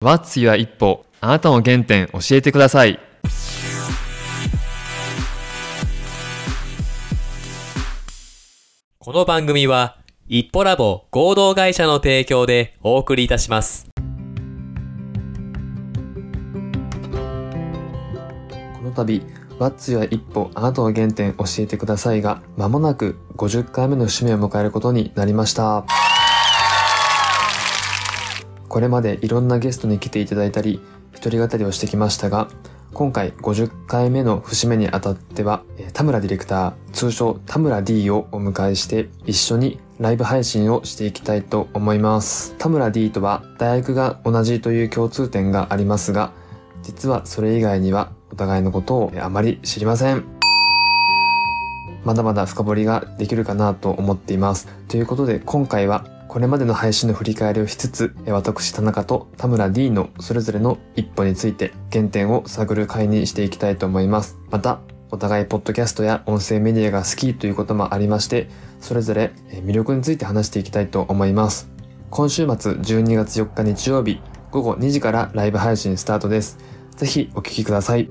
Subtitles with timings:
[0.00, 1.04] What's Your 一歩。
[1.20, 3.00] あなたの原点教えてください。
[9.00, 9.96] この番組は、
[10.28, 13.88] 一歩ラボ合同会社の提供でお送りいたします。
[18.76, 19.20] この度
[19.58, 25.84] What's y 一歩あなたの原点教えてくださいがまもなく50回目の節目を迎えることになりました。
[28.68, 30.80] これまでいろんなゲストに来ていただいたり
[31.14, 32.48] 一人語りをしてきましたが
[32.94, 35.62] 今回50回目の節目にあたっては
[35.92, 42.54] 田村ディレクター通称田村 D をお迎えして一緒にライブ配信をしていきたいと思います。
[42.56, 46.32] 田村 D とは大学が同じという共通点がありますが
[46.82, 50.24] 実はそれ以外にはお互いのことをあまり知りません。
[52.04, 54.66] まだまだ深掘りができるかなと思っています。
[54.88, 64.38] ということで今回はこれまでの配信の振り返りをしつつ私田中と田村 D のそれぞれの一歩について原点を探る回にしていきたいと思います。
[64.48, 64.78] また
[65.10, 68.48] お互いポッドキャストや音声メディアが好きということもありまして
[68.78, 71.68] それぞれ魅力について話していきたいと思います。
[72.08, 74.20] 今週末12月4日日曜日
[74.52, 76.58] 午後2時からライブ配信スタートです。
[76.94, 78.08] ぜひお聞きください。